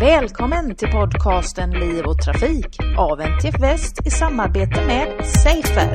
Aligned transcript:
Välkommen 0.00 0.74
till 0.74 0.88
podcasten 0.88 1.70
Liv 1.70 2.04
och 2.04 2.22
Trafik 2.22 2.78
av 2.98 3.20
NTF 3.20 3.60
Väst 3.60 4.06
i 4.06 4.10
samarbete 4.10 4.86
med 4.86 5.26
Safer. 5.26 5.88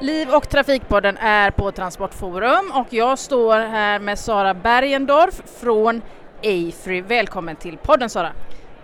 Liv 0.00 0.28
och 0.30 0.48
Trafikpodden 0.48 1.16
är 1.16 1.50
på 1.50 1.72
Transportforum 1.72 2.72
och 2.74 2.86
jag 2.90 3.18
står 3.18 3.58
här 3.58 4.00
med 4.00 4.18
Sara 4.18 4.54
Bergendorf 4.54 5.42
från 5.60 6.02
Afry. 6.38 7.00
Välkommen 7.00 7.56
till 7.56 7.78
podden 7.78 8.10
Sara! 8.10 8.32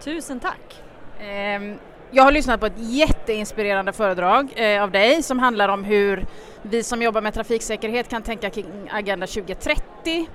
Tusen 0.00 0.40
tack! 0.40 0.82
Ehm, 1.20 1.78
jag 2.10 2.24
har 2.24 2.32
lyssnat 2.32 2.60
på 2.60 2.66
ett 2.66 2.78
jätteinspirerande 2.78 3.92
föredrag 3.92 4.52
eh, 4.56 4.82
av 4.82 4.90
dig 4.90 5.22
som 5.22 5.38
handlar 5.38 5.68
om 5.68 5.84
hur 5.84 6.26
vi 6.70 6.82
som 6.82 7.02
jobbar 7.02 7.20
med 7.20 7.34
trafiksäkerhet 7.34 8.08
kan 8.08 8.22
tänka 8.22 8.50
kring 8.50 8.66
Agenda 8.90 9.26
2030. 9.26 10.28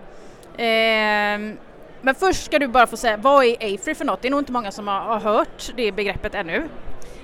Eh, 0.58 1.56
men 2.02 2.16
först 2.16 2.46
ska 2.46 2.60
du 2.60 2.68
bara 2.68 2.88
få 2.88 2.98
säga, 2.98 3.18
vad 3.18 3.46
är 3.46 3.56
AFRY 3.56 3.96
för 3.96 4.06
något? 4.06 4.22
Det 4.22 4.28
är 4.28 4.30
nog 4.30 4.42
inte 4.42 4.52
många 4.52 4.72
som 4.72 4.88
har 4.88 5.20
hört 5.20 5.72
det 5.76 5.92
begreppet 5.92 6.36
ännu. 6.36 6.70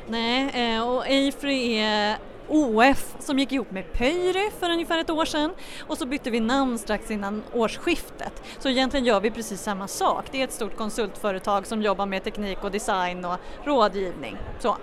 Nej, 0.07 0.75
eh, 0.75 0.87
och 0.87 1.01
AFRY 1.01 1.77
är 1.77 2.17
OF 2.47 3.15
som 3.19 3.39
gick 3.39 3.51
ihop 3.51 3.71
med 3.71 3.93
Pöyry 3.93 4.49
för 4.59 4.69
ungefär 4.69 4.99
ett 4.99 5.09
år 5.09 5.25
sedan 5.25 5.53
och 5.87 5.97
så 5.97 6.05
bytte 6.05 6.29
vi 6.29 6.39
namn 6.39 6.77
strax 6.77 7.11
innan 7.11 7.43
årsskiftet. 7.53 8.43
Så 8.59 8.69
egentligen 8.69 9.05
gör 9.05 9.19
vi 9.19 9.31
precis 9.31 9.61
samma 9.61 9.87
sak. 9.87 10.25
Det 10.31 10.39
är 10.39 10.43
ett 10.43 10.51
stort 10.51 10.77
konsultföretag 10.77 11.67
som 11.67 11.81
jobbar 11.81 12.05
med 12.05 12.23
teknik 12.23 12.63
och 12.63 12.71
design 12.71 13.25
och 13.25 13.37
rådgivning. 13.63 14.37
Så. 14.59 14.77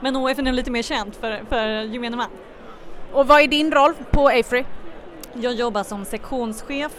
Men 0.00 0.16
OF 0.16 0.38
är 0.38 0.42
nu 0.42 0.52
lite 0.52 0.70
mer 0.70 0.82
känt 0.82 1.16
för, 1.16 1.44
för 1.48 1.82
gemene 1.82 2.16
man. 2.16 2.30
Och 3.12 3.26
vad 3.26 3.40
är 3.40 3.48
din 3.48 3.72
roll 3.72 3.94
på 4.10 4.28
AFRY? 4.28 4.64
Jag 5.32 5.54
jobbar 5.54 5.82
som 5.82 6.04
sektionschef, 6.04 6.92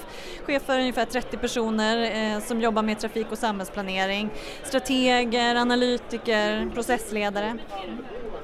chef 0.46 0.64
för 0.64 0.80
ungefär 0.80 1.06
30 1.06 1.38
personer 1.38 2.12
eh, 2.36 2.42
som 2.42 2.62
jobbar 2.62 2.82
med 2.82 3.00
trafik 3.00 3.28
och 3.32 3.38
samhällsplanering, 3.38 4.30
strateger, 4.64 5.56
analytiker, 5.56 6.70
processledare. 6.74 7.58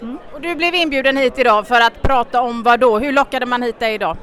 Mm. 0.01 0.17
Och 0.33 0.41
du 0.41 0.55
blev 0.55 0.75
inbjuden 0.75 1.17
hit 1.17 1.39
idag 1.39 1.67
för 1.67 1.81
att 1.81 2.01
prata 2.01 2.41
om 2.41 2.63
vad 2.63 2.79
då? 2.79 2.99
Hur 2.99 3.11
lockade 3.11 3.45
man 3.45 3.63
hit 3.63 3.79
dig 3.79 3.93
idag? 3.93 4.17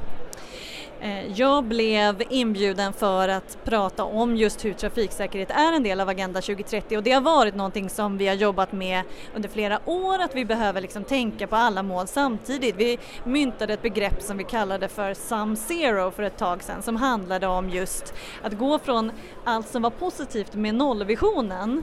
Eh, 1.03 1.33
jag 1.41 1.65
blev 1.65 2.23
inbjuden 2.31 2.93
för 2.93 3.29
att 3.29 3.59
prata 3.65 4.05
om 4.05 4.37
just 4.37 4.65
hur 4.65 4.73
trafiksäkerhet 4.73 5.51
är 5.51 5.73
en 5.73 5.83
del 5.83 6.01
av 6.01 6.09
Agenda 6.09 6.41
2030 6.41 6.97
och 6.97 7.03
det 7.03 7.13
har 7.13 7.21
varit 7.21 7.55
någonting 7.55 7.91
som 7.91 8.19
vi 8.19 8.29
har 8.29 8.35
jobbat 8.35 8.73
med 8.73 9.03
under 9.35 9.49
flera 9.49 9.81
år, 9.85 10.19
att 10.19 10.35
vi 10.35 10.45
behöver 10.45 10.81
liksom 10.81 11.05
tänka 11.05 11.47
på 11.47 11.57
alla 11.57 11.83
mål 11.83 12.07
samtidigt. 12.07 12.77
Vi 12.77 12.99
myntade 13.25 13.73
ett 13.73 13.83
begrepp 13.83 14.23
som 14.23 14.37
vi 14.37 14.45
kallade 14.45 14.89
för 14.89 15.15
Sum 15.15 15.57
Zero 15.57 16.11
för 16.11 16.23
ett 16.23 16.39
tag 16.39 16.63
sedan 16.63 16.83
som 16.83 16.97
handlade 16.97 17.47
om 17.47 17.71
just 17.71 18.15
att 18.43 18.53
gå 18.53 18.79
från 18.79 19.13
allt 19.45 19.69
som 19.69 19.83
var 19.83 19.91
positivt 19.91 20.55
med 20.55 20.75
nollvisionen 20.75 21.83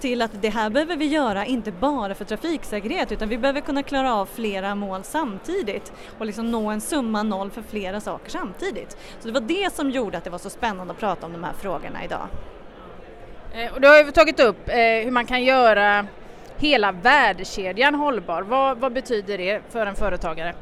till 0.00 0.22
att 0.22 0.42
det 0.42 0.48
här 0.48 0.70
behöver 0.70 0.96
vi 0.96 1.06
göra 1.06 1.44
inte 1.44 1.72
bara 1.72 2.14
för 2.14 2.24
trafiksäkerhet 2.24 3.12
utan 3.12 3.28
vi 3.28 3.38
behöver 3.38 3.60
kunna 3.60 3.82
klara 3.82 4.14
av 4.14 4.26
flera 4.26 4.74
mål 4.74 5.04
samtidigt 5.04 5.92
och 6.18 6.26
liksom 6.26 6.50
nå 6.50 6.70
en 6.70 6.80
summa 6.80 7.22
noll 7.22 7.50
för 7.50 7.62
flera 7.62 8.00
saker 8.00 8.30
samtidigt. 8.30 8.96
Så 9.20 9.28
det 9.28 9.34
var 9.34 9.40
det 9.40 9.74
som 9.74 9.90
gjorde 9.90 10.18
att 10.18 10.24
det 10.24 10.30
var 10.30 10.38
så 10.38 10.50
spännande 10.50 10.92
att 10.92 11.00
prata 11.00 11.26
om 11.26 11.32
de 11.32 11.44
här 11.44 11.52
frågorna 11.52 12.04
idag. 12.04 12.28
Eh, 13.54 13.74
och 13.74 13.80
du 13.80 13.88
har 13.88 13.98
ju 13.98 14.10
tagit 14.10 14.40
upp 14.40 14.68
eh, 14.68 14.76
hur 14.76 15.10
man 15.10 15.26
kan 15.26 15.44
göra 15.44 16.06
hela 16.56 16.92
värdekedjan 16.92 17.94
hållbar. 17.94 18.42
Vad, 18.42 18.78
vad 18.78 18.92
betyder 18.92 19.38
det 19.38 19.62
för 19.70 19.86
en 19.86 19.94
företagare? 19.94 20.54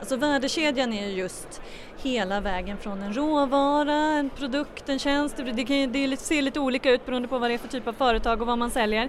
Alltså 0.00 0.16
värdekedjan 0.16 0.92
är 0.92 1.08
just 1.08 1.60
hela 2.04 2.40
vägen 2.40 2.78
från 2.78 3.02
en 3.02 3.14
råvara, 3.14 3.94
en 3.94 4.30
produkt, 4.30 4.88
en 4.88 4.98
tjänst. 4.98 5.36
Det, 5.36 5.64
kan, 5.64 5.92
det 5.92 6.20
ser 6.20 6.42
lite 6.42 6.60
olika 6.60 6.90
ut 6.90 7.06
beroende 7.06 7.28
på 7.28 7.38
vad 7.38 7.50
det 7.50 7.54
är 7.54 7.58
för 7.58 7.68
typ 7.68 7.88
av 7.88 7.92
företag 7.92 8.40
och 8.40 8.46
vad 8.46 8.58
man 8.58 8.70
säljer. 8.70 9.08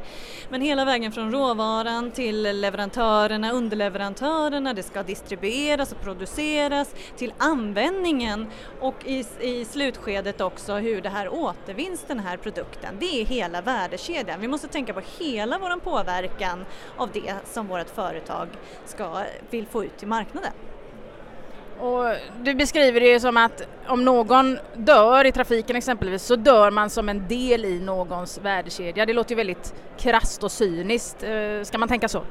Men 0.50 0.62
hela 0.62 0.86
vägen 0.86 1.12
från 1.12 1.32
råvaran 1.32 2.12
till 2.12 2.62
leverantörerna, 2.62 3.52
underleverantörerna, 3.52 4.74
det 4.74 4.84
ska 4.84 5.04
distribueras 5.04 5.92
och 5.92 6.02
produceras 6.02 6.96
till 7.18 7.34
användningen 7.38 8.48
och 8.80 9.06
i, 9.06 9.26
i 9.40 9.66
slutskedet 9.66 10.42
också 10.42 10.74
hur 10.74 11.02
det 11.02 11.10
här 11.10 11.34
återvinns 11.34 12.04
den 12.08 12.20
här 12.20 12.38
produkten. 12.38 12.96
Det 13.00 13.22
är 13.22 13.26
hela 13.26 13.62
värdekedjan. 13.62 14.42
Vi 14.42 14.48
måste 14.48 14.68
tänka 14.68 14.94
på 14.94 15.02
hela 15.20 15.58
vår 15.60 15.80
påverkan 15.80 16.66
av 16.98 17.10
det 17.12 17.34
som 17.46 17.68
vårt 17.68 17.90
företag 17.90 18.48
ska, 18.86 19.24
vill 19.50 19.68
få 19.68 19.84
ut 19.84 19.98
till 19.98 20.08
marknaden. 20.08 20.52
Och 21.80 22.06
du 22.42 22.54
beskriver 22.54 23.00
det 23.00 23.20
som 23.20 23.38
att 23.38 23.68
om 23.88 24.06
någon 24.06 24.60
dör 24.74 25.26
i 25.26 25.32
trafiken 25.32 25.76
exempelvis 25.76 26.24
så 26.24 26.36
dör 26.36 26.72
man 26.72 26.90
som 26.90 27.10
en 27.10 27.28
del 27.28 27.66
i 27.66 27.80
någons 27.80 28.38
värdekedja. 28.38 29.06
Det 29.06 29.14
låter 29.14 29.32
ju 29.32 29.36
väldigt 29.36 29.74
krast 29.98 30.44
och 30.44 30.52
cyniskt. 30.52 31.24
Eh, 31.24 31.64
ska 31.64 31.78
man 31.78 31.90
tänka 31.90 32.08
så? 32.08 32.24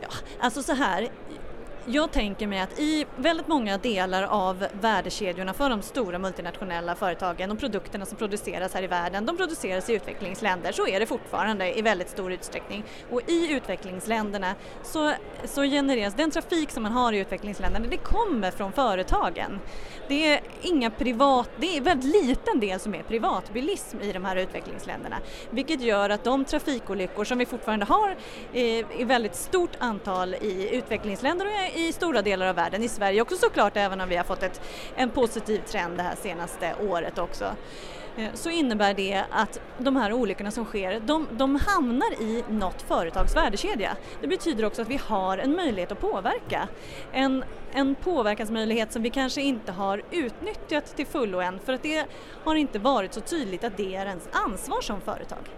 Ja, 0.00 0.08
alltså 0.40 0.62
så 0.62 0.72
här, 0.72 1.08
jag 1.86 2.12
tänker 2.12 2.46
mig 2.46 2.60
att 2.60 2.78
i 2.78 3.06
väldigt 3.16 3.48
många 3.48 3.78
delar 3.78 4.22
av 4.22 4.66
värdekedjorna 4.80 5.54
för 5.54 5.70
de 5.70 5.82
stora 5.82 6.18
multinationella 6.18 6.94
företagen 6.94 7.50
och 7.50 7.58
produkterna 7.58 8.06
som 8.06 8.18
produceras 8.18 8.74
här 8.74 8.82
i 8.82 8.86
världen, 8.86 9.26
de 9.26 9.36
produceras 9.36 9.90
i 9.90 9.92
utvecklingsländer, 9.92 10.72
så 10.72 10.86
är 10.86 11.00
det 11.00 11.06
fortfarande 11.06 11.78
i 11.78 11.82
väldigt 11.82 12.08
stor 12.10 12.32
utsträckning. 12.32 12.84
Och 13.10 13.20
i 13.26 13.52
utvecklingsländerna 13.52 14.54
så, 14.82 15.12
så 15.44 15.62
genereras 15.62 16.14
den 16.14 16.30
trafik 16.30 16.70
som 16.70 16.82
man 16.82 16.92
har 16.92 17.12
i 17.12 17.18
utvecklingsländerna, 17.18 17.86
det 17.86 17.96
kommer 17.96 18.50
från 18.50 18.72
företagen. 18.72 19.60
Det 20.08 20.34
är 20.34 20.40
inga 20.62 20.90
privat, 20.90 21.50
det 21.56 21.66
är 21.66 21.78
en 21.78 21.84
väldigt 21.84 22.26
liten 22.26 22.60
del 22.60 22.80
som 22.80 22.94
är 22.94 23.02
privatbilism 23.02 24.00
i 24.00 24.12
de 24.12 24.24
här 24.24 24.36
utvecklingsländerna, 24.36 25.16
vilket 25.50 25.80
gör 25.80 26.10
att 26.10 26.24
de 26.24 26.44
trafikolyckor 26.44 27.24
som 27.24 27.38
vi 27.38 27.46
fortfarande 27.46 27.84
har 27.84 28.16
eh, 28.52 29.00
i 29.00 29.04
väldigt 29.04 29.34
stort 29.34 29.76
antal 29.78 30.34
i 30.34 30.68
utvecklingsländer 30.76 31.46
och 31.46 31.71
i 31.74 31.92
stora 31.92 32.22
delar 32.22 32.46
av 32.46 32.56
världen, 32.56 32.82
i 32.82 32.88
Sverige 32.88 33.22
också 33.22 33.36
såklart 33.36 33.76
även 33.76 34.00
om 34.00 34.08
vi 34.08 34.16
har 34.16 34.24
fått 34.24 34.42
ett, 34.42 34.60
en 34.96 35.10
positiv 35.10 35.58
trend 35.58 35.96
det 35.96 36.02
här 36.02 36.16
senaste 36.16 36.74
året 36.80 37.18
också 37.18 37.44
eh, 38.16 38.28
så 38.34 38.50
innebär 38.50 38.94
det 38.94 39.24
att 39.30 39.60
de 39.78 39.96
här 39.96 40.12
olyckorna 40.12 40.50
som 40.50 40.64
sker, 40.64 41.00
de, 41.00 41.28
de, 41.32 41.56
hamnar 41.56 42.12
i 42.22 42.44
något 42.48 42.82
företags 42.82 43.36
värdekedja. 43.36 43.96
Det 44.20 44.26
betyder 44.26 44.64
också 44.64 44.82
att 44.82 44.88
vi 44.88 45.00
har 45.04 45.38
en 45.38 45.56
möjlighet 45.56 45.92
att 45.92 46.00
påverka. 46.00 46.68
En, 47.12 47.44
en 47.72 47.94
påverkansmöjlighet 47.94 48.92
som 48.92 49.02
vi 49.02 49.10
kanske 49.10 49.42
inte 49.42 49.72
har 49.72 50.02
utnyttjat 50.10 50.96
till 50.96 51.06
fullo 51.06 51.40
än 51.40 51.58
för 51.58 51.72
att 51.72 51.82
det 51.82 52.06
har 52.44 52.54
inte 52.54 52.78
varit 52.78 53.14
så 53.14 53.20
tydligt 53.20 53.64
att 53.64 53.76
det 53.76 53.94
är 53.94 54.06
ens 54.06 54.28
ansvar 54.32 54.80
som 54.80 55.00
företag. 55.00 55.48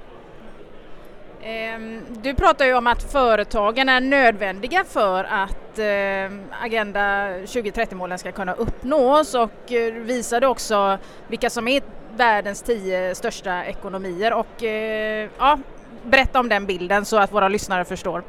Ehm, 1.43 2.01
du 2.23 2.35
pratar 2.35 2.65
ju 2.65 2.75
om 2.75 2.87
att 2.87 3.13
företagen 3.13 3.89
är 3.89 4.01
nödvändiga 4.01 4.85
för 4.85 5.25
att 5.25 5.79
ehm, 5.79 6.45
Agenda 6.63 7.29
2030-målen 7.29 8.19
ska 8.19 8.33
kunna 8.33 8.55
uppnås 8.55 9.35
och 9.35 9.73
eh, 9.73 9.93
visade 9.93 10.47
också 10.47 10.99
vilka 11.29 11.51
som 11.51 11.69
är 11.69 11.83
världens 12.17 12.63
tio 12.63 13.15
största 13.15 13.65
ekonomier 13.65 14.33
och 14.33 14.63
eh, 14.63 15.29
ja, 15.39 15.59
berätta 16.03 16.41
om 16.41 16.49
den 16.49 16.67
bilden 16.67 17.05
så 17.05 17.17
att 17.17 17.33
våra 17.33 17.49
lyssnare 17.49 17.85
förstår. 17.85 18.23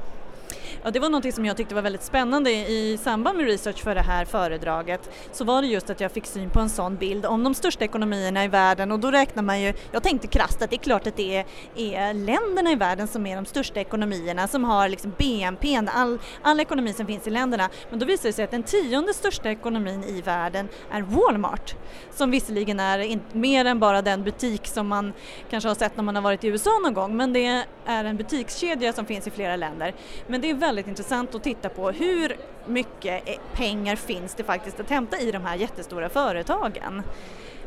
Ja, 0.85 0.91
det 0.91 0.99
var 0.99 1.09
något 1.09 1.33
som 1.33 1.45
jag 1.45 1.57
tyckte 1.57 1.75
var 1.75 1.81
väldigt 1.81 2.03
spännande 2.03 2.51
i 2.51 2.99
samband 3.03 3.37
med 3.37 3.47
research 3.47 3.83
för 3.83 3.95
det 3.95 4.01
här 4.01 4.25
föredraget 4.25 5.09
så 5.31 5.43
var 5.43 5.61
det 5.61 5.67
just 5.67 5.89
att 5.89 5.99
jag 5.99 6.11
fick 6.11 6.25
syn 6.25 6.49
på 6.49 6.59
en 6.59 6.69
sån 6.69 6.95
bild 6.95 7.25
om 7.25 7.43
de 7.43 7.53
största 7.53 7.85
ekonomierna 7.85 8.43
i 8.43 8.47
världen 8.47 8.91
och 8.91 8.99
då 8.99 9.11
räknar 9.11 9.43
man 9.43 9.61
ju, 9.61 9.73
jag 9.91 10.03
tänkte 10.03 10.27
krasst 10.27 10.61
att 10.61 10.69
det 10.69 10.75
är 10.75 10.83
klart 10.83 11.07
att 11.07 11.15
det 11.15 11.37
är, 11.37 11.45
är 11.75 12.13
länderna 12.13 12.71
i 12.71 12.75
världen 12.75 13.07
som 13.07 13.25
är 13.25 13.35
de 13.35 13.45
största 13.45 13.79
ekonomierna 13.79 14.47
som 14.47 14.63
har 14.63 14.89
liksom 14.89 15.13
BNP, 15.17 15.75
all, 15.93 16.19
all 16.41 16.59
ekonomi 16.59 16.93
som 16.93 17.05
finns 17.05 17.27
i 17.27 17.29
länderna. 17.29 17.69
Men 17.89 17.99
då 17.99 18.05
visar 18.05 18.29
det 18.29 18.33
sig 18.33 18.45
att 18.45 18.51
den 18.51 18.63
tionde 18.63 19.13
största 19.13 19.51
ekonomin 19.51 20.03
i 20.03 20.21
världen 20.21 20.67
är 20.91 21.01
Walmart 21.01 21.75
som 22.11 22.31
visserligen 22.31 22.79
är 22.79 22.99
in, 22.99 23.21
mer 23.31 23.65
än 23.65 23.79
bara 23.79 24.01
den 24.01 24.23
butik 24.23 24.67
som 24.67 24.87
man 24.87 25.13
kanske 25.49 25.67
har 25.67 25.75
sett 25.75 25.97
när 25.97 26.03
man 26.03 26.15
har 26.15 26.23
varit 26.23 26.43
i 26.43 26.47
USA 26.47 26.71
någon 26.83 26.93
gång 26.93 27.17
men 27.17 27.33
det 27.33 27.63
är 27.85 28.03
en 28.05 28.17
butikskedja 28.17 28.93
som 28.93 29.05
finns 29.05 29.27
i 29.27 29.31
flera 29.31 29.55
länder. 29.55 29.93
Men 30.27 30.41
det 30.41 30.49
är 30.49 30.53
väldigt 30.53 30.74
väldigt 30.75 30.87
intressant 30.87 31.35
att 31.35 31.43
titta 31.43 31.69
på 31.69 31.91
hur 31.91 32.37
mycket 32.65 33.29
e- 33.29 33.37
pengar 33.53 33.95
finns 33.95 34.35
det 34.35 34.43
faktiskt 34.43 34.79
att 34.79 34.89
hämta 34.89 35.19
i 35.19 35.31
de 35.31 35.45
här 35.45 35.55
jättestora 35.55 36.09
företagen 36.09 37.03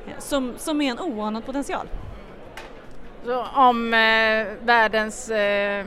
eh, 0.06 0.18
som, 0.18 0.54
som 0.58 0.80
är 0.80 0.90
en 0.90 1.00
oanad 1.00 1.46
potential. 1.46 1.86
Så 3.24 3.44
om 3.54 3.94
eh, 3.94 4.46
världens 4.66 5.30
eh, 5.30 5.86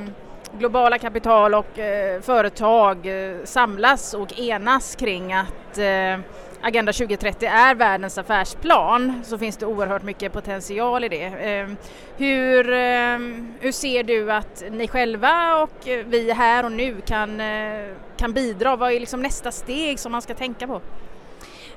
globala 0.59 0.97
kapital 0.97 1.53
och 1.53 1.79
eh, 1.79 2.21
företag 2.21 3.05
eh, 3.05 3.35
samlas 3.43 4.13
och 4.13 4.39
enas 4.39 4.95
kring 4.95 5.33
att 5.33 5.77
eh, 5.77 6.19
Agenda 6.63 6.93
2030 6.93 7.45
är 7.45 7.75
världens 7.75 8.17
affärsplan 8.17 9.21
så 9.23 9.37
finns 9.37 9.57
det 9.57 9.65
oerhört 9.65 10.03
mycket 10.03 10.33
potential 10.33 11.03
i 11.03 11.09
det. 11.09 11.23
Ehm, 11.23 11.77
hur, 12.17 12.73
ehm, 12.73 13.53
hur 13.59 13.71
ser 13.71 14.03
du 14.03 14.31
att 14.31 14.63
ni 14.71 14.87
själva 14.87 15.55
och 15.63 15.87
eh, 15.87 16.05
vi 16.05 16.31
här 16.31 16.65
och 16.65 16.71
nu 16.71 17.01
kan, 17.05 17.39
eh, 17.41 17.85
kan 18.17 18.33
bidra? 18.33 18.75
Vad 18.75 18.91
är 18.91 18.99
liksom 18.99 19.21
nästa 19.21 19.51
steg 19.51 19.99
som 19.99 20.11
man 20.11 20.21
ska 20.21 20.33
tänka 20.33 20.67
på? 20.67 20.81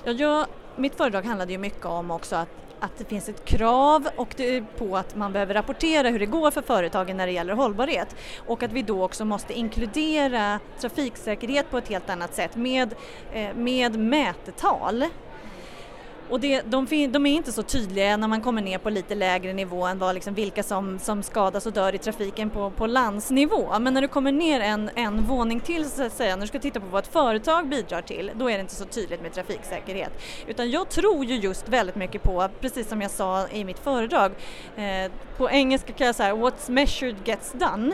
Ja, 0.04 0.12
jag, 0.12 0.46
mitt 0.76 0.94
föredrag 0.94 1.22
handlade 1.24 1.52
ju 1.52 1.58
mycket 1.58 1.86
om 1.86 2.10
också 2.10 2.36
att 2.36 2.48
att 2.80 2.98
det 2.98 3.04
finns 3.04 3.28
ett 3.28 3.44
krav 3.44 4.08
och 4.16 4.40
på 4.78 4.96
att 4.96 5.16
man 5.16 5.32
behöver 5.32 5.54
rapportera 5.54 6.08
hur 6.08 6.18
det 6.18 6.26
går 6.26 6.50
för 6.50 6.62
företagen 6.62 7.16
när 7.16 7.26
det 7.26 7.32
gäller 7.32 7.54
hållbarhet 7.54 8.16
och 8.46 8.62
att 8.62 8.72
vi 8.72 8.82
då 8.82 9.04
också 9.04 9.24
måste 9.24 9.54
inkludera 9.54 10.60
trafiksäkerhet 10.80 11.70
på 11.70 11.78
ett 11.78 11.88
helt 11.88 12.10
annat 12.10 12.34
sätt 12.34 12.56
med, 12.56 12.94
eh, 13.32 13.54
med 13.54 13.98
mätetal. 13.98 15.04
Och 16.30 16.40
det, 16.40 16.62
de, 16.62 16.86
de, 17.12 17.26
är 17.26 17.32
inte 17.34 17.52
så 17.52 17.62
tydliga 17.62 18.16
när 18.16 18.28
man 18.28 18.40
kommer 18.40 18.62
ner 18.62 18.78
på 18.78 18.90
lite 18.90 19.14
lägre 19.14 19.52
nivå 19.52 19.86
än 19.86 19.98
vad 19.98 20.14
liksom 20.14 20.34
vilka 20.34 20.62
som, 20.62 20.98
som 20.98 21.22
skadas 21.22 21.66
och 21.66 21.72
dör 21.72 21.94
i 21.94 21.98
trafiken 21.98 22.50
på, 22.50 22.70
på 22.70 22.86
landsnivå. 22.86 23.78
Men 23.78 23.94
när 23.94 24.02
du 24.02 24.08
kommer 24.08 24.32
ner 24.32 24.60
en, 24.60 24.90
en 24.94 25.24
våning 25.24 25.60
till 25.60 25.90
så 25.90 26.02
att 26.02 26.12
säga, 26.12 26.36
när 26.36 26.42
du 26.42 26.48
ska 26.48 26.58
titta 26.58 26.80
på 26.80 26.86
vad 26.86 27.02
ett 27.04 27.12
företag 27.12 27.68
bidrar 27.68 28.02
till, 28.02 28.30
då 28.34 28.50
är 28.50 28.54
det 28.54 28.60
inte 28.60 28.74
så 28.74 28.84
tydligt 28.84 29.22
med 29.22 29.32
trafiksäkerhet. 29.32 30.12
Utan 30.46 30.70
jag 30.70 30.88
tror 30.88 31.24
ju 31.24 31.36
just 31.36 31.68
väldigt 31.68 31.96
mycket 31.96 32.22
på, 32.22 32.48
precis 32.60 32.88
som 32.88 33.02
jag 33.02 33.10
sa 33.10 33.48
i 33.48 33.64
mitt 33.64 33.78
föredrag, 33.78 34.32
eh, 34.76 35.12
på 35.36 35.50
engelska 35.50 35.92
kan 35.92 36.06
jag 36.06 36.16
säga 36.16 36.34
what's 36.34 36.70
measured 36.70 37.16
gets 37.24 37.52
done 37.52 37.92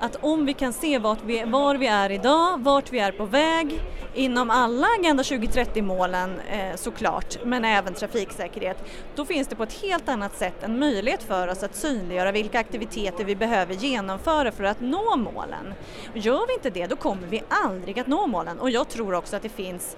att 0.00 0.16
om 0.20 0.46
vi 0.46 0.54
kan 0.54 0.72
se 0.72 0.98
vart 0.98 1.18
vi, 1.24 1.44
var 1.44 1.74
vi 1.74 1.86
är 1.86 2.10
idag, 2.10 2.60
vart 2.60 2.92
vi 2.92 2.98
är 2.98 3.12
på 3.12 3.24
väg 3.24 3.80
inom 4.14 4.50
alla 4.50 4.86
Agenda 4.98 5.22
2030-målen 5.22 6.40
eh, 6.40 6.76
såklart, 6.76 7.38
men 7.44 7.64
även 7.64 7.94
trafiksäkerhet, 7.94 8.84
då 9.14 9.24
finns 9.24 9.48
det 9.48 9.56
på 9.56 9.62
ett 9.62 9.82
helt 9.82 10.08
annat 10.08 10.36
sätt 10.36 10.62
en 10.62 10.78
möjlighet 10.78 11.22
för 11.22 11.48
oss 11.48 11.62
att 11.62 11.74
synliggöra 11.74 12.32
vilka 12.32 12.58
aktiviteter 12.60 13.24
vi 13.24 13.36
behöver 13.36 13.74
genomföra 13.74 14.52
för 14.52 14.64
att 14.64 14.80
nå 14.80 15.16
målen. 15.16 15.74
Gör 16.14 16.46
vi 16.46 16.54
inte 16.54 16.70
det, 16.70 16.86
då 16.86 16.96
kommer 16.96 17.26
vi 17.26 17.42
aldrig 17.48 18.00
att 18.00 18.06
nå 18.06 18.26
målen 18.26 18.58
och 18.58 18.70
jag 18.70 18.88
tror 18.88 19.14
också 19.14 19.36
att 19.36 19.42
det 19.42 19.48
finns 19.48 19.96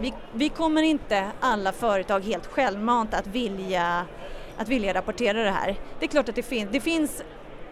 vi, 0.00 0.14
vi 0.32 0.48
kommer 0.48 0.82
inte 0.82 1.26
alla 1.40 1.72
företag 1.72 2.20
helt 2.20 2.46
självmant 2.46 3.14
att 3.14 3.26
vilja 3.26 4.06
att 4.56 4.68
vilja 4.68 4.94
rapportera 4.94 5.44
det 5.44 5.50
här. 5.50 5.76
Det 5.98 6.04
är 6.04 6.08
klart 6.08 6.28
att 6.28 6.34
det, 6.34 6.42
fin 6.42 6.68
det 6.72 6.80
finns 6.80 7.22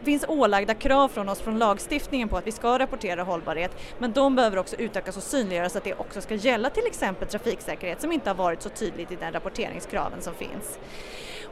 finns 0.02 0.24
ålagda 0.28 0.74
krav 0.74 1.08
från 1.08 1.28
oss 1.28 1.40
från 1.40 1.58
lagstiftningen 1.58 2.28
på 2.28 2.36
att 2.36 2.46
vi 2.46 2.52
ska 2.52 2.78
rapportera 2.78 3.22
hållbarhet 3.22 3.76
men 3.98 4.12
de 4.12 4.36
behöver 4.36 4.56
också 4.56 4.76
utökas 4.76 5.16
och 5.16 5.22
synliggöras 5.22 5.72
så 5.72 5.78
att 5.78 5.84
det 5.84 5.94
också 5.94 6.20
ska 6.20 6.34
gälla 6.34 6.70
till 6.70 6.86
exempel 6.86 7.28
trafiksäkerhet 7.28 8.00
som 8.00 8.12
inte 8.12 8.30
har 8.30 8.34
varit 8.34 8.62
så 8.62 8.68
tydligt 8.68 9.12
i 9.12 9.16
den 9.16 9.32
rapporteringskraven 9.32 10.22
som 10.22 10.34
finns. 10.34 10.78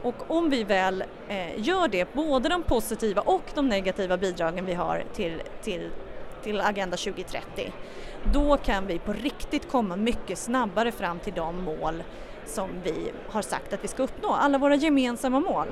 Och 0.01 0.31
om 0.31 0.49
vi 0.49 0.63
väl 0.63 1.03
eh, 1.27 1.67
gör 1.67 1.87
det, 1.87 2.13
både 2.13 2.49
de 2.49 2.63
positiva 2.63 3.21
och 3.21 3.43
de 3.55 3.69
negativa 3.69 4.17
bidragen 4.17 4.65
vi 4.65 4.73
har 4.73 5.03
till, 5.13 5.41
till, 5.63 5.89
till 6.43 6.61
Agenda 6.61 6.97
2030, 6.97 7.73
då 8.33 8.57
kan 8.57 8.87
vi 8.87 8.99
på 8.99 9.13
riktigt 9.13 9.71
komma 9.71 9.95
mycket 9.95 10.37
snabbare 10.37 10.91
fram 10.91 11.19
till 11.19 11.33
de 11.33 11.63
mål 11.63 12.03
som 12.45 12.69
vi 12.83 13.11
har 13.27 13.41
sagt 13.41 13.73
att 13.73 13.83
vi 13.83 13.87
ska 13.87 14.03
uppnå, 14.03 14.33
alla 14.33 14.57
våra 14.57 14.75
gemensamma 14.75 15.39
mål. 15.39 15.67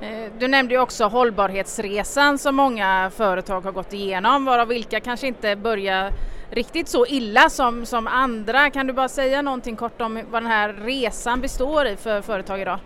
Eh, 0.00 0.32
du 0.38 0.48
nämnde 0.48 0.74
ju 0.74 0.80
också 0.80 1.04
hållbarhetsresan 1.04 2.38
som 2.38 2.56
många 2.56 3.10
företag 3.16 3.60
har 3.60 3.72
gått 3.72 3.92
igenom, 3.92 4.44
varav 4.44 4.68
vilka 4.68 5.00
kanske 5.00 5.26
inte 5.26 5.56
börjar 5.56 6.12
riktigt 6.50 6.88
så 6.88 7.06
illa 7.06 7.50
som, 7.50 7.86
som 7.86 8.06
andra. 8.06 8.70
Kan 8.70 8.86
du 8.86 8.92
bara 8.92 9.08
säga 9.08 9.42
någonting 9.42 9.76
kort 9.76 10.00
om 10.00 10.22
vad 10.30 10.42
den 10.42 10.50
här 10.50 10.72
resan 10.72 11.40
består 11.40 11.86
i 11.86 11.96
för 11.96 12.22
företag 12.22 12.60
idag? 12.60 12.78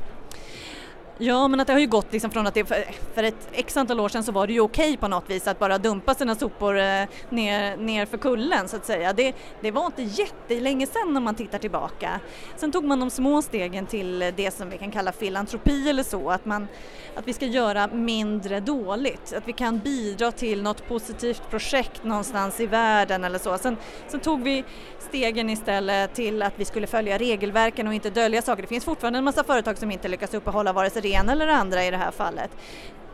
Ja, 1.22 1.48
men 1.48 1.60
att 1.60 1.66
det 1.66 1.72
har 1.72 1.80
ju 1.80 1.86
gått 1.86 2.12
liksom 2.12 2.30
från 2.30 2.46
att 2.46 2.54
det 2.54 2.64
för, 2.64 2.84
för 3.14 3.22
ett 3.22 3.48
x 3.52 3.76
antal 3.76 4.00
år 4.00 4.08
sedan 4.08 4.24
så 4.24 4.32
var 4.32 4.46
det 4.46 4.52
ju 4.52 4.60
okej 4.60 4.84
okay 4.84 4.96
på 4.96 5.08
något 5.08 5.30
vis 5.30 5.46
att 5.46 5.58
bara 5.58 5.78
dumpa 5.78 6.14
sina 6.14 6.34
sopor 6.34 6.78
eh, 6.78 7.04
ner, 7.30 7.76
ner 7.76 8.06
för 8.06 8.18
kullen 8.18 8.68
så 8.68 8.76
att 8.76 8.86
säga. 8.86 9.12
Det, 9.12 9.34
det 9.60 9.70
var 9.70 9.86
inte 9.86 10.02
jättelänge 10.02 10.86
sedan 10.86 11.16
om 11.16 11.24
man 11.24 11.34
tittar 11.34 11.58
tillbaka. 11.58 12.20
Sen 12.56 12.72
tog 12.72 12.84
man 12.84 13.00
de 13.00 13.10
små 13.10 13.42
stegen 13.42 13.86
till 13.86 14.32
det 14.36 14.54
som 14.54 14.70
vi 14.70 14.78
kan 14.78 14.90
kalla 14.90 15.12
filantropi 15.12 15.90
eller 15.90 16.02
så, 16.02 16.30
att, 16.30 16.44
man, 16.44 16.68
att 17.16 17.28
vi 17.28 17.32
ska 17.32 17.46
göra 17.46 17.86
mindre 17.86 18.60
dåligt, 18.60 19.32
att 19.36 19.48
vi 19.48 19.52
kan 19.52 19.78
bidra 19.78 20.32
till 20.32 20.62
något 20.62 20.88
positivt 20.88 21.42
projekt 21.50 22.04
någonstans 22.04 22.60
i 22.60 22.66
världen 22.66 23.24
eller 23.24 23.38
så. 23.38 23.58
Sen, 23.58 23.76
sen 24.08 24.20
tog 24.20 24.42
vi 24.42 24.64
stegen 24.98 25.50
istället 25.50 26.14
till 26.14 26.42
att 26.42 26.54
vi 26.56 26.64
skulle 26.64 26.86
följa 26.86 27.18
regelverken 27.18 27.88
och 27.88 27.94
inte 27.94 28.10
dölja 28.10 28.42
saker. 28.42 28.62
Det 28.62 28.68
finns 28.68 28.84
fortfarande 28.84 29.18
en 29.18 29.24
massa 29.24 29.44
företag 29.44 29.78
som 29.78 29.90
inte 29.90 30.08
lyckas 30.08 30.34
uppehålla 30.34 30.72
vare 30.72 30.90
sig 30.90 31.09
ena 31.12 31.32
eller 31.32 31.46
det 31.46 31.54
andra 31.54 31.84
i 31.84 31.90
det 31.90 31.96
här 31.96 32.10
fallet 32.10 32.50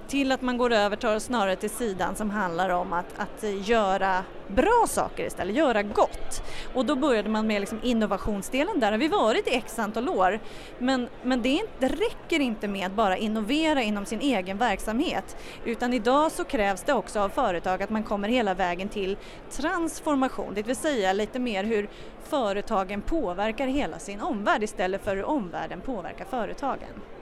till 0.09 0.33
att 0.33 0.43
man 0.43 0.59
går 0.59 0.73
över 0.73 0.97
tar 0.97 1.19
snarare 1.19 1.57
till 1.57 1.71
sidan 1.71 2.17
som 2.17 2.31
handlar 2.31 2.71
om 2.71 2.93
att, 2.93 3.07
att 3.17 3.69
göra 3.69 4.25
bra 4.49 4.85
saker 4.89 5.27
istället, 5.27 5.57
göra 5.57 5.83
gott. 5.83 6.43
Och 6.75 6.87
då 6.87 6.97
började 6.97 7.29
man 7.29 7.47
med 7.47 7.61
liksom 7.61 7.81
innovationsdelen, 7.83 8.81
där 8.81 8.91
har 8.93 8.99
vi 8.99 9.09
varit 9.09 9.49
i 9.49 9.55
x 9.55 9.79
antal 9.79 10.09
år. 10.09 10.41
Men, 10.79 11.09
men 11.23 11.43
det, 11.43 11.49
inte, 11.49 11.73
det 11.79 11.89
räcker 11.89 12.41
inte 12.41 12.69
med 12.69 12.87
att 12.87 12.93
bara 12.93 13.17
innovera 13.17 13.83
inom 13.83 14.07
sin 14.07 14.21
egen 14.21 14.59
verksamhet 14.59 15.37
utan 15.65 15.93
idag 15.93 16.33
så 16.33 16.45
krävs 16.45 16.83
det 16.83 16.93
också 16.93 17.21
av 17.21 17.29
företag 17.29 17.83
att 17.83 17.91
man 17.91 18.03
kommer 18.03 18.29
hela 18.29 18.55
vägen 18.55 18.89
till 18.89 19.17
transformation, 19.51 20.55
det 20.55 20.63
vill 20.63 20.77
säga 20.77 21.13
lite 21.13 21.39
mer 21.39 21.65
hur 21.65 21.89
företagen 22.23 23.03
påverkar 23.03 23.67
hela 23.67 23.99
sin 23.99 24.21
omvärld 24.21 24.63
istället 24.63 25.05
för 25.05 25.17
hur 25.17 25.25
omvärlden 25.25 25.81
påverkar 25.81 26.25
företagen. 26.25 27.16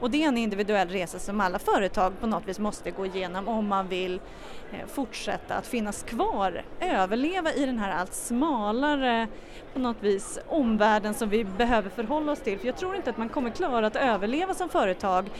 Och 0.00 0.10
det 0.10 0.24
är 0.24 0.28
en 0.28 0.38
individuell 0.38 0.88
resa 0.88 1.18
som 1.18 1.40
alla 1.40 1.58
företag 1.58 2.20
på 2.20 2.26
något 2.26 2.48
vis 2.48 2.58
måste 2.58 2.90
gå 2.90 3.06
igenom 3.06 3.48
om 3.48 3.66
man 3.66 3.88
vill 3.88 4.20
eh, 4.72 4.86
fortsätta 4.86 5.54
att 5.54 5.66
finnas 5.66 6.02
kvar, 6.02 6.64
överleva 6.80 7.52
i 7.52 7.66
den 7.66 7.78
här 7.78 7.90
allt 7.90 8.14
smalare 8.14 9.28
på 9.72 9.78
något 9.78 10.02
vis 10.02 10.38
omvärlden 10.48 11.14
som 11.14 11.28
vi 11.28 11.44
behöver 11.44 11.90
förhålla 11.90 12.32
oss 12.32 12.40
till. 12.40 12.58
För 12.58 12.66
jag 12.66 12.76
tror 12.76 12.96
inte 12.96 13.10
att 13.10 13.16
man 13.16 13.28
kommer 13.28 13.50
klara 13.50 13.86
att 13.86 13.96
överleva 13.96 14.54
som 14.54 14.68
företag 14.68 15.30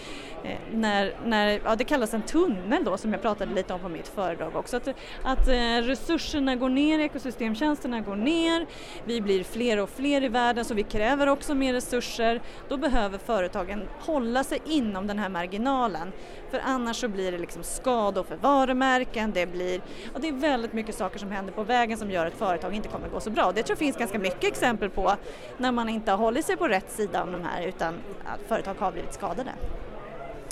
eh, 0.44 0.58
när, 0.72 1.14
när 1.24 1.60
ja, 1.64 1.76
det 1.76 1.84
kallas 1.84 2.14
en 2.14 2.22
tunnel 2.22 2.84
då 2.84 2.96
som 2.96 3.12
jag 3.12 3.22
pratade 3.22 3.54
lite 3.54 3.74
om 3.74 3.80
på 3.80 3.88
mitt 3.88 4.08
föredrag 4.08 4.56
också. 4.56 4.76
Att, 4.76 4.88
att 5.22 5.48
eh, 5.48 5.82
resurserna 5.82 6.56
går 6.56 6.68
ner, 6.68 6.98
ekosystemtjänsterna 6.98 8.00
går 8.00 8.16
ner, 8.16 8.66
vi 9.04 9.20
blir 9.20 9.44
fler 9.44 9.78
och 9.78 9.90
fler 9.90 10.24
i 10.24 10.28
världen 10.28 10.64
så 10.64 10.74
vi 10.74 10.82
kräver 10.82 11.26
också 11.26 11.54
mer 11.54 11.72
resurser. 11.72 12.40
Då 12.68 12.76
behöver 12.76 13.18
företagen 13.18 13.82
hålla 14.00 14.44
sig 14.48 14.60
inom 14.64 15.06
den 15.06 15.18
här 15.18 15.28
marginalen 15.28 16.12
för 16.50 16.60
annars 16.64 17.00
så 17.00 17.08
blir 17.08 17.32
det 17.32 17.38
liksom 17.38 17.62
skador 17.62 18.22
för 18.22 18.36
varumärken, 18.36 19.32
det 19.32 19.46
blir, 19.46 19.80
och 20.14 20.20
det 20.20 20.28
är 20.28 20.32
väldigt 20.32 20.72
mycket 20.72 20.94
saker 20.94 21.18
som 21.18 21.30
händer 21.30 21.52
på 21.52 21.62
vägen 21.62 21.98
som 21.98 22.10
gör 22.10 22.26
att 22.26 22.34
företag 22.34 22.74
inte 22.74 22.88
kommer 22.88 23.08
gå 23.08 23.20
så 23.20 23.30
bra. 23.30 23.52
Det 23.52 23.62
tror 23.62 23.70
jag 23.70 23.78
finns 23.78 23.96
ganska 23.96 24.18
mycket 24.18 24.44
exempel 24.44 24.90
på 24.90 25.12
när 25.56 25.72
man 25.72 25.88
inte 25.88 26.10
har 26.10 26.18
hållit 26.18 26.46
sig 26.46 26.56
på 26.56 26.68
rätt 26.68 26.90
sida 26.90 27.22
om 27.22 27.32
de 27.32 27.42
här 27.42 27.62
utan 27.66 27.94
att 28.24 28.40
företag 28.48 28.74
har 28.78 28.92
blivit 28.92 29.14
skadade. 29.14 29.50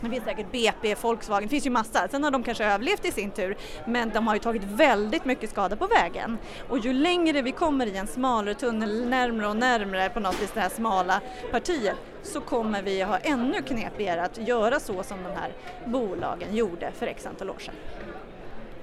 Det 0.00 0.11
finns 0.11 0.25
säkert 0.25 0.53
BP, 0.53 0.95
Volkswagen, 0.95 1.43
det 1.43 1.49
finns 1.49 1.67
ju 1.67 1.71
massa. 1.71 2.09
Sen 2.09 2.25
har 2.25 2.31
de 2.31 2.43
kanske 2.43 2.65
överlevt 2.65 3.05
i 3.05 3.12
sin 3.12 3.31
tur 3.31 3.57
men 3.85 4.11
de 4.11 4.26
har 4.26 4.35
ju 4.35 4.41
tagit 4.41 4.65
väldigt 4.65 5.25
mycket 5.25 5.50
skada 5.50 5.76
på 5.76 5.87
vägen. 5.87 6.38
Och 6.69 6.79
ju 6.79 6.93
längre 6.93 7.43
vi 7.43 7.53
kommer 7.53 7.87
i 7.87 7.97
en 7.97 8.07
smalare 8.07 8.55
tunnel, 8.55 9.09
närmre 9.09 9.47
och 9.47 9.57
närmre 9.57 10.09
på 10.09 10.21
något 10.21 10.43
vis 10.43 10.50
det 10.55 10.61
här 10.61 10.69
smala 10.69 11.21
partiet 11.50 11.97
så 12.23 12.41
kommer 12.41 12.83
vi 12.83 13.03
ha 13.03 13.19
ännu 13.19 13.62
knepigare 13.62 14.23
att 14.23 14.49
göra 14.49 14.81
så 14.81 15.03
som 15.03 15.19
de 15.23 15.29
här 15.41 15.53
bolagen 15.87 16.57
gjorde 16.57 16.93
för 16.99 17.07
x 17.07 17.26
antal 17.26 17.50
år 17.50 17.59
sedan. 17.59 17.75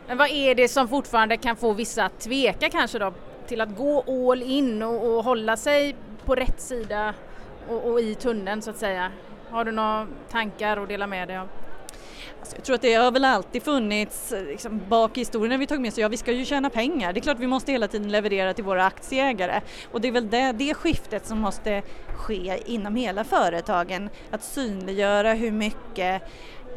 Men 0.07 0.17
vad 0.17 0.29
är 0.29 0.55
det 0.55 0.67
som 0.67 0.87
fortfarande 0.87 1.37
kan 1.37 1.55
få 1.55 1.73
vissa 1.73 2.05
att 2.05 2.19
tveka 2.19 2.69
kanske 2.69 2.99
då 2.99 3.13
till 3.47 3.61
att 3.61 3.77
gå 3.77 4.03
all 4.31 4.41
in 4.41 4.83
och, 4.83 5.07
och 5.07 5.23
hålla 5.23 5.57
sig 5.57 5.95
på 6.25 6.35
rätt 6.35 6.61
sida 6.61 7.13
och, 7.69 7.91
och, 7.91 8.01
i 8.01 8.15
tunneln 8.15 8.61
så 8.61 8.69
att 8.69 8.77
säga? 8.77 9.11
Har 9.53 9.65
du 9.65 9.71
några 9.71 10.07
tankar 10.29 10.77
att 10.77 10.87
dela 10.87 11.07
med 11.07 11.27
dig 11.27 11.37
av? 11.37 11.47
Alltså 12.39 12.55
jag 12.55 12.65
tror 12.65 12.75
att 12.75 12.81
det 12.81 12.93
har 12.93 13.11
väl 13.11 13.25
alltid 13.25 13.63
funnits 13.63 14.33
liksom, 14.47 14.81
bak 14.89 15.17
i 15.17 15.21
historien 15.21 15.49
när 15.49 15.57
vi 15.57 15.67
tagit 15.67 15.81
med 15.81 15.89
oss, 15.89 15.97
ja 15.97 16.07
vi 16.07 16.17
ska 16.17 16.31
ju 16.31 16.45
tjäna 16.45 16.69
pengar, 16.69 17.13
det 17.13 17.19
är 17.19 17.21
klart 17.21 17.39
vi 17.39 17.47
måste 17.47 17.71
hela 17.71 17.87
tiden 17.87 18.11
leverera 18.11 18.53
till 18.53 18.63
våra 18.63 18.85
aktieägare. 18.85 19.61
Och 19.91 20.01
det 20.01 20.07
är 20.07 20.11
väl 20.11 20.29
det, 20.29 20.51
det 20.51 20.73
skiftet 20.73 21.25
som 21.25 21.39
måste 21.39 21.81
ske 22.15 22.59
inom 22.65 22.95
hela 22.95 23.23
företagen, 23.23 24.09
att 24.31 24.43
synliggöra 24.43 25.33
hur 25.33 25.51
mycket 25.51 26.21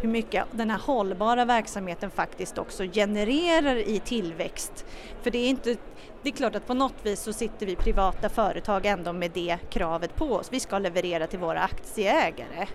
hur 0.07 0.13
mycket 0.13 0.45
den 0.51 0.71
här 0.71 0.79
hållbara 0.79 1.45
verksamheten 1.45 2.11
faktiskt 2.11 2.59
också 2.59 2.85
genererar 2.85 3.77
i 3.77 4.01
tillväxt. 4.05 4.85
För 5.23 5.31
det 5.31 5.39
är 5.39 5.49
inte 5.49 5.77
det 6.23 6.29
är 6.29 6.33
klart 6.33 6.55
att 6.55 6.67
på 6.67 6.75
något 6.75 6.95
vis 7.03 7.21
så 7.21 7.33
sitter 7.33 7.67
vi 7.67 7.77
privata 7.77 8.29
företag 8.29 8.87
ändå 8.87 9.13
med 9.13 9.31
det 9.31 9.59
kravet 9.71 10.17
på 10.17 10.25
oss. 10.25 10.49
Vi 10.53 10.61
ska 10.61 10.79
leverera 10.79 11.27
till 11.27 11.39
våra 11.39 11.61
aktieägare. 11.61 12.67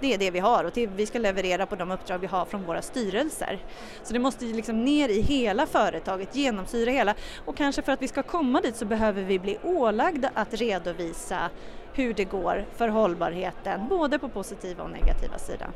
Det 0.00 0.14
är 0.14 0.18
det 0.18 0.30
vi 0.30 0.38
har 0.38 0.64
och 0.64 0.72
till, 0.72 0.88
vi 0.88 1.06
ska 1.06 1.18
leverera 1.18 1.66
på 1.66 1.76
de 1.76 1.90
uppdrag 1.90 2.18
vi 2.18 2.26
har 2.26 2.44
från 2.44 2.64
våra 2.64 2.82
styrelser. 2.82 3.58
Så 4.02 4.12
det 4.12 4.18
måste 4.18 4.44
liksom 4.44 4.84
ner 4.84 5.08
i 5.08 5.20
hela 5.20 5.66
företaget, 5.66 6.36
genomsyra 6.36 6.90
hela 6.90 7.14
och 7.44 7.56
kanske 7.56 7.82
för 7.82 7.92
att 7.92 8.02
vi 8.02 8.08
ska 8.08 8.22
komma 8.22 8.60
dit 8.60 8.76
så 8.76 8.84
behöver 8.84 9.22
vi 9.22 9.38
bli 9.38 9.58
ålagda 9.64 10.30
att 10.34 10.54
redovisa 10.54 11.50
hur 11.92 12.14
det 12.14 12.24
går 12.24 12.66
för 12.76 12.88
hållbarheten, 12.88 13.88
både 13.88 14.18
på 14.18 14.28
positiva 14.28 14.84
och 14.84 14.90
negativa 14.90 15.38
sidan. 15.38 15.72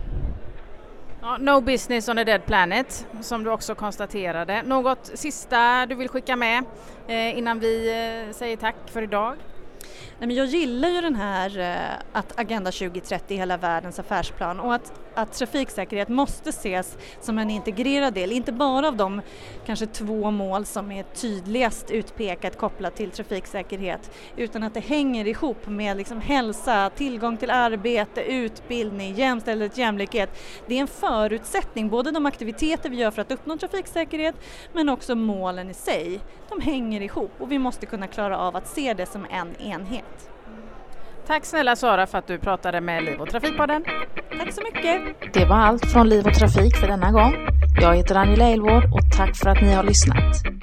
Ja, 1.22 1.36
no 1.38 1.60
business 1.60 2.08
on 2.08 2.18
a 2.18 2.24
dead 2.24 2.46
planet, 2.46 3.06
som 3.20 3.44
du 3.44 3.50
också 3.50 3.74
konstaterade. 3.74 4.62
Något 4.62 5.10
sista 5.14 5.86
du 5.86 5.94
vill 5.94 6.08
skicka 6.08 6.36
med 6.36 6.64
eh, 7.06 7.38
innan 7.38 7.58
vi 7.58 7.88
eh, 7.88 8.34
säger 8.34 8.56
tack 8.56 8.74
för 8.86 9.02
idag? 9.02 9.36
Nej, 10.20 10.26
men 10.26 10.36
jag 10.36 10.46
gillar 10.46 10.88
ju 10.88 11.00
den 11.00 11.14
här 11.14 11.58
eh, 11.58 12.02
att 12.12 12.40
Agenda 12.40 12.70
2030 12.72 13.34
är 13.34 13.38
hela 13.38 13.56
världens 13.56 13.98
affärsplan 13.98 14.60
och 14.60 14.74
att, 14.74 14.92
att 15.14 15.32
trafiksäkerhet 15.32 16.08
måste 16.08 16.50
ses 16.50 16.98
som 17.20 17.38
en 17.38 17.50
integrerad 17.50 18.14
del, 18.14 18.32
inte 18.32 18.52
bara 18.52 18.88
av 18.88 18.96
de 18.96 19.22
kanske 19.66 19.86
två 19.86 20.30
mål 20.30 20.64
som 20.64 20.92
är 20.92 21.02
tydligast 21.02 21.90
utpekat 21.90 22.58
kopplat 22.58 22.96
till 22.96 23.10
trafiksäkerhet 23.10 24.10
utan 24.36 24.62
att 24.62 24.74
det 24.74 24.80
hänger 24.80 25.26
ihop 25.26 25.66
med 25.66 25.96
liksom 25.96 26.20
hälsa, 26.20 26.90
tillgång 26.96 27.36
till 27.36 27.50
arbete, 27.50 28.20
utbildning, 28.20 29.14
jämställdhet, 29.14 29.78
jämlikhet. 29.78 30.38
Det 30.66 30.74
är 30.74 30.80
en 30.80 30.86
förutsättning, 30.86 31.88
både 31.88 32.10
de 32.10 32.26
aktiviteter 32.26 32.90
vi 32.90 32.96
gör 32.96 33.10
för 33.10 33.22
att 33.22 33.32
uppnå 33.32 33.58
trafiksäkerhet 33.58 34.34
men 34.72 34.88
också 34.88 35.14
målen 35.14 35.70
i 35.70 35.74
sig. 35.74 36.20
De 36.48 36.60
hänger 36.60 37.00
ihop 37.00 37.32
och 37.38 37.52
vi 37.52 37.58
måste 37.58 37.86
kunna 37.86 38.06
klara 38.06 38.38
av 38.38 38.56
att 38.56 38.68
se 38.68 38.94
det 38.94 39.06
som 39.06 39.26
en 39.30 39.56
enhet. 39.56 40.04
Tack 41.26 41.44
snälla 41.44 41.76
Sara 41.76 42.06
för 42.06 42.18
att 42.18 42.26
du 42.26 42.38
pratade 42.38 42.80
med 42.80 43.04
Liv 43.04 43.20
och 43.20 43.30
Trafikpodden. 43.30 43.84
Tack 44.38 44.52
så 44.52 44.62
mycket. 44.62 45.32
Det 45.32 45.44
var 45.44 45.56
allt 45.56 45.86
från 45.92 46.08
Liv 46.08 46.26
och 46.26 46.34
Trafik 46.34 46.76
för 46.76 46.86
denna 46.86 47.12
gång. 47.12 47.34
Jag 47.80 47.96
heter 47.96 48.14
Angela 48.14 48.44
Elvård 48.44 48.84
och 48.84 49.16
tack 49.16 49.36
för 49.36 49.50
att 49.50 49.62
ni 49.62 49.72
har 49.72 49.82
lyssnat. 49.82 50.59